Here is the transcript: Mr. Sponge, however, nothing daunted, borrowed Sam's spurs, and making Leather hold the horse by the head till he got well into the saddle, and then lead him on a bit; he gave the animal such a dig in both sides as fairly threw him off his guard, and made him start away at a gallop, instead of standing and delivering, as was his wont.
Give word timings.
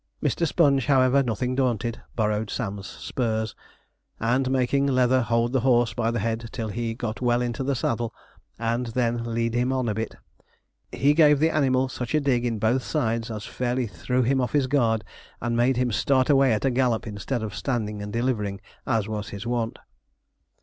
Mr. 0.23 0.47
Sponge, 0.47 0.87
however, 0.87 1.21
nothing 1.21 1.53
daunted, 1.53 2.01
borrowed 2.15 2.49
Sam's 2.49 2.87
spurs, 2.87 3.53
and 4.19 4.49
making 4.49 4.87
Leather 4.87 5.21
hold 5.21 5.53
the 5.53 5.59
horse 5.59 5.93
by 5.93 6.09
the 6.09 6.17
head 6.17 6.49
till 6.51 6.69
he 6.69 6.95
got 6.95 7.21
well 7.21 7.39
into 7.39 7.63
the 7.63 7.75
saddle, 7.75 8.11
and 8.57 8.87
then 8.97 9.23
lead 9.35 9.53
him 9.53 9.71
on 9.71 9.87
a 9.87 9.93
bit; 9.93 10.15
he 10.91 11.13
gave 11.13 11.37
the 11.39 11.51
animal 11.51 11.87
such 11.87 12.15
a 12.15 12.19
dig 12.19 12.45
in 12.47 12.57
both 12.57 12.81
sides 12.81 13.29
as 13.29 13.45
fairly 13.45 13.85
threw 13.85 14.23
him 14.23 14.41
off 14.41 14.53
his 14.53 14.65
guard, 14.65 15.03
and 15.39 15.55
made 15.55 15.77
him 15.77 15.91
start 15.91 16.31
away 16.31 16.51
at 16.51 16.65
a 16.65 16.71
gallop, 16.71 17.05
instead 17.05 17.43
of 17.43 17.53
standing 17.53 18.01
and 18.01 18.11
delivering, 18.11 18.59
as 18.87 19.07
was 19.07 19.29
his 19.29 19.45
wont. 19.45 19.77